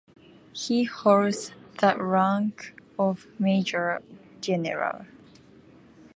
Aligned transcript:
He 0.51 0.85
holds 0.85 1.51
the 1.79 1.95
rank 2.03 2.73
of 2.97 3.27
major 3.37 4.01
general. 4.41 5.05